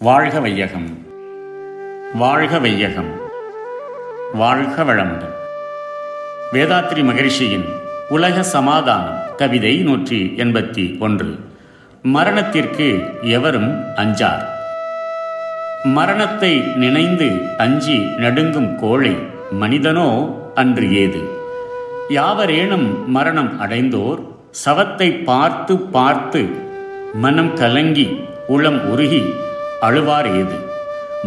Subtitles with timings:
[0.00, 0.98] வாழ்க வையகம்.
[2.14, 3.10] வாழ்க வையகம்.
[4.34, 5.34] வாழ்க வளமுடன்.
[6.52, 7.64] வேதாத்ரி மகரிஷியின்
[8.08, 11.38] உலக சமாதானம் கவிதை நூற்றி எண்பத்தி ஒன்று.
[12.02, 14.44] மரணத்திற்கு எவரும் அஞ்சார்.
[15.84, 19.16] மரணத்தை நினைந்து அஞ்சி நடுங்கும் கோழை
[19.50, 21.20] மனிதனோ அன்று ஏது?
[22.08, 24.18] யாவரேனும் மரணம் அடைந்தோர்
[24.64, 26.48] சவத்தை பார்த்து பார்த்து
[27.14, 29.34] மனம் கலங்கி உளம் உருகி
[29.80, 30.56] அழுவார் ஏது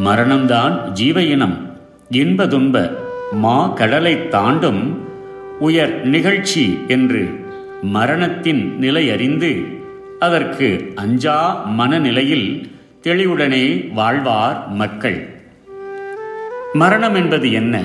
[0.05, 1.76] மரணம்தான் ஜீவ இனம்
[2.09, 2.90] இன்ப துன்ப
[3.32, 5.00] மா கடலை தாண்டும்
[5.59, 7.30] உயர் நிகழ்ச்சி என்று
[7.82, 9.64] மரணத்தின் நிலை அறிந்து
[10.20, 15.28] அதற்கு அஞ்சா மனநிலையில் தெளிவுடனே வாழ்வார் மக்கள்.
[16.73, 17.84] மரணம் என்பது என்ன?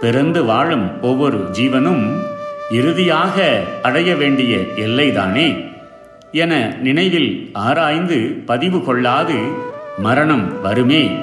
[0.00, 2.12] பிறந்து வாழும் ஒவ்வொரு ஜீவனும்
[2.70, 5.64] இறுதியாக அடைய வேண்டிய எல்லைதானே?
[6.32, 9.38] என நினைவில் ஆராய்ந்து பதிவு கொள்ளாது
[9.98, 11.16] மரணம் வருமே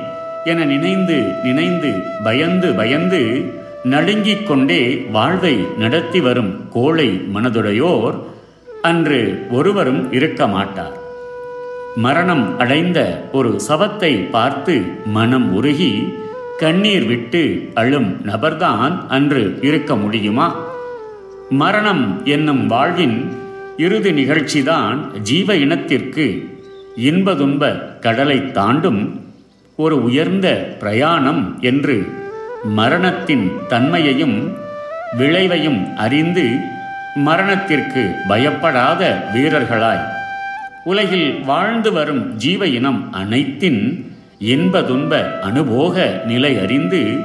[0.45, 1.91] என நினைந்து நினைந்து
[2.23, 3.45] பயந்து பயந்து
[3.83, 8.15] நடுங்கிக் கொண்டே வாழ்வை நடத்தி வரும் கோழை மனதுடையோர்
[8.81, 10.97] அன்று ஒருவரும் இருக்க மாட்டார்.
[11.95, 16.13] மரணம் அடைந்த ஒரு சவத்தை பார்த்து மனம் உருகி
[16.57, 20.55] கண்ணீர் விட்டு அழும் நபர்தான் அன்று இருக்க முடியுமா?
[21.49, 23.37] மரணம் என்னும் வாழ்வின்
[23.77, 26.54] இறுதி நிகழ்ச்சிதான் ஜீவ இனத்திற்கு
[26.95, 29.21] இன்ப துன்ப கடலை தாண்டும்
[29.75, 32.07] ஒரு உயர்ந்த பிரயாணம் என்று
[32.63, 34.57] மரணத்தின் தன்மையையும்
[35.17, 36.55] விளைவையும் அறிந்து
[37.15, 40.05] மரணத்திற்கு பயப்படாத வீரர்களாய்.
[40.83, 47.17] உலகில் வாழ்ந்து வரும் ஜீவ இனம் அனைத்தின் இன்ப துன்ப அனுபோக நிலை அறிந்து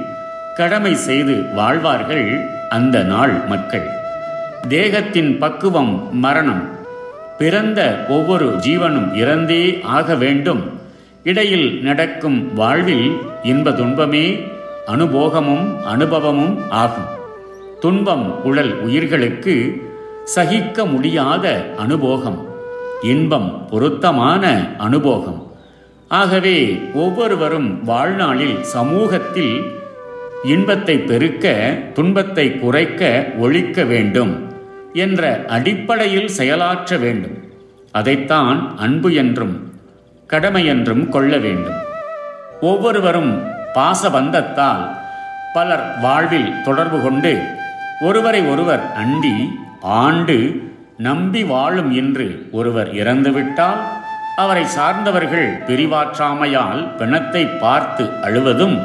[0.57, 3.89] கடமை செய்து வாழ்வார்கள் அந்த நாள் மக்கள்.
[4.69, 6.80] தேகத்தின் பக்குவம் மரணம்.
[7.41, 10.81] பிறந்த ஒவ்வொரு ஜீவனும் இறந்தே ஆக வேண்டும்.
[11.25, 14.41] இடையில் நடக்கும் வாழ்வில் இன்ப துன்பமே
[14.87, 17.05] அனுபோகமும் அனுபவமும் ஆகும்.
[17.81, 19.83] துன்பம் உடல் உயிர்களுக்கு
[20.25, 22.49] சகிக்க முடியாத அனுபோகம்.
[23.03, 25.53] இன்பம் பொருத்தமான அனுபோகம்.
[26.09, 29.73] ஆகவே ஒவ்வொருவரும் வாழ்நாளில் சமூகத்தில்
[30.45, 34.50] இன்பத்தை பெருக்க துன்பத்தை குறைக்க ஒழிக்க வேண்டும்.
[34.95, 37.39] என்ற அடிப்படையில் செயலாற்ற வேண்டும்.
[37.93, 39.71] அதைத்தான் அன்பு என்றும்
[40.27, 41.79] கடமை என்றும் கொள்ள வேண்டும்.
[42.61, 43.33] ஒவ்வொருவரும்
[43.75, 44.85] பாசபந்தத்தால்
[45.55, 47.43] பலர் வாழ்வில் தொடர்பு கொண்டு
[48.01, 49.37] ஒருவரை ஒருவர் அண்டி
[49.81, 53.81] ஆண்டு நம்பி வாழும் என்று ஒருவர் இறந்துவிட்டால்
[54.37, 58.79] அவரை சார்ந்தவர்கள் பிரிவாற்றாமையால் பிணத்தை பார்த்து அழுவதும்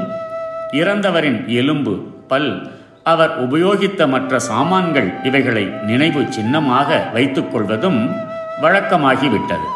[0.71, 1.93] இறந்தவரின் எலும்பு
[2.27, 2.69] பல்
[3.05, 8.15] அவர் உபயோகித்த மற்ற சாமான்கள் இவைகளை நினைவு சின்னமாக வைத்துக் கொள்வதும்
[8.61, 9.67] வழக்கமாகிவிட்டது.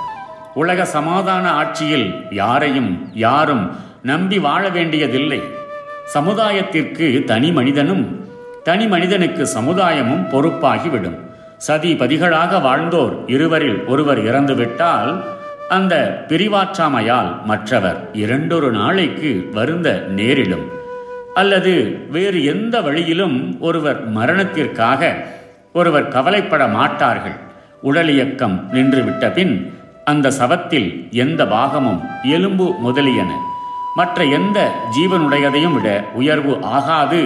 [0.53, 5.41] உலக சமாதான ஆட்சியில் யாரையும் யாரும் நம்பி வாழ வேண்டியதில்லை.
[6.13, 8.27] சமுதாயத்திற்கு தனி மனிதனும்
[8.63, 11.19] தனி மனிதனுக்கு சமுதாயமும் பொறுப்பாகிவிடும்.
[11.57, 15.23] சதி பதிகளாக வாழ்ந்தோர் இருவரில் ஒருவர் இறந்துவிட்டால்
[15.69, 20.77] அந்த பிரிவாற்றாமையால் மற்றவர் இரண்டொரு நாளைக்கு வருந்த நேரிடும்.
[21.39, 21.73] அல்லது
[22.11, 25.11] வேறு எந்த வழியிலும் ஒருவர் மரணத்திற்காக
[25.73, 27.37] ஒருவர் கவலைப்பட மாட்டார்கள்.
[27.81, 29.53] உடல் இயக்கம் நின்றுவிட்ட பின்
[30.05, 30.87] அந்த சவத்தில்
[31.23, 33.31] எந்த பாகமும் எலும்பு முதலியன.
[33.95, 34.57] மற்ற எந்த
[34.95, 37.21] ஜீவனுடையதையும் விட உயர்வு ஆகாது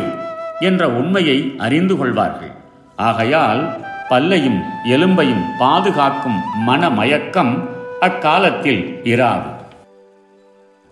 [0.59, 2.53] என்ற உண்மையை அறிந்து கொள்வார்கள்.
[2.95, 3.61] ஆகையால்
[4.09, 7.53] பல்லையும் எலும்பையும் பாதுகாக்கும் மனமயக்கம்
[7.99, 9.49] அக்காலத்தில் இராது.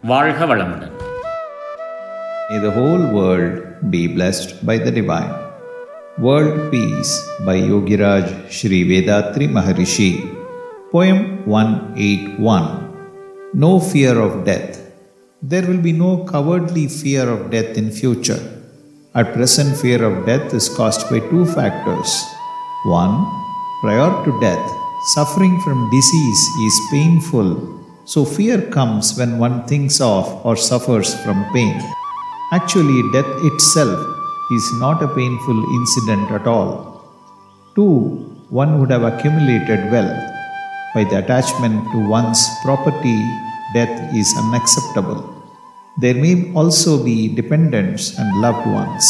[0.04, 0.96] வாழ்க வளமுடன்.
[2.52, 5.32] May the whole world be blessed by the Divine.
[6.26, 7.12] World Peace
[7.48, 8.26] by Yogiraj
[8.56, 10.10] Sri Vedatri Maharishi.
[10.92, 14.82] Poem 181 No fear of death.
[15.42, 18.42] There will be no cowardly fear of death in future.
[19.16, 22.12] At present, fear of death is caused by two factors.
[22.84, 23.16] One,
[23.80, 24.68] prior to death,
[25.16, 27.50] suffering from disease is painful,
[28.04, 31.80] so fear comes when one thinks of or suffers from pain.
[32.54, 33.98] Actually, death itself
[34.52, 37.02] is not a painful incident at all.
[37.76, 40.20] Two, one would have accumulated wealth.
[40.94, 43.18] By the attachment to one's property,
[43.74, 45.24] death is unacceptable.
[46.02, 49.06] There may also be dependents and loved ones.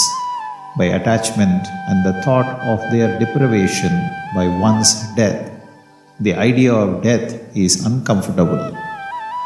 [0.78, 3.92] By attachment and the thought of their deprivation
[4.36, 5.50] by one's death,
[6.20, 8.78] the idea of death is uncomfortable.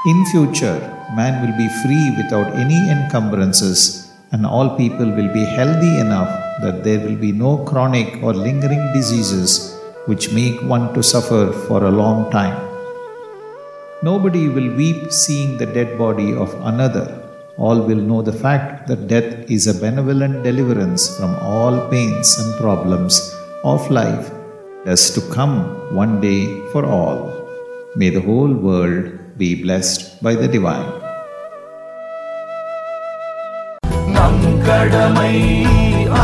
[0.05, 5.99] In future, man will be free without any encumbrances, and all people will be healthy
[5.99, 6.31] enough
[6.61, 9.75] that there will be no chronic or lingering diseases
[10.05, 12.57] which make one to suffer for a long time.
[14.03, 17.21] Nobody will weep seeing the dead body of another.
[17.57, 22.59] All will know the fact that death is a benevolent deliverance from all pains and
[22.59, 24.29] problems of life,
[24.85, 25.55] thus to come
[25.95, 26.41] one day
[26.71, 27.17] for all.
[27.95, 30.91] May the whole world be blessed by the Divine.
[34.15, 35.35] நம் கடமை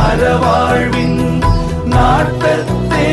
[0.02, 1.18] அறவாழ்வின்
[1.86, 3.10] நாட்டத்தே